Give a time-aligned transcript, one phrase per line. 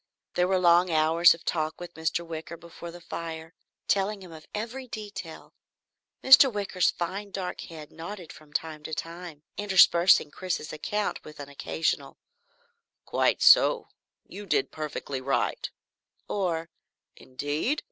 [0.33, 2.25] There were long hours of talk with Mr.
[2.25, 3.53] Wicker before the fire,
[3.87, 5.53] telling him of every detail.
[6.23, 6.51] Mr.
[6.51, 12.17] Wicker's fine dark head nodded from time to time, interspersing Chris's account with an occasional
[13.05, 13.89] "Quite so
[14.25, 15.69] you did perfectly right,"
[16.27, 16.71] or,
[17.15, 17.79] "Indeed?